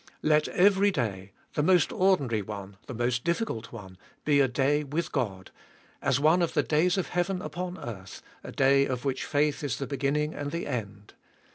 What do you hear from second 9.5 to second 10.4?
is the beginning